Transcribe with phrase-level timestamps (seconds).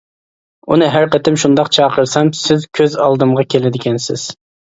[0.71, 4.27] ئۇنى ھەر قېتىم شۇنداق چاقىرسام، سىز كۆز ئالدىمغا كېلىدىكەنسىز!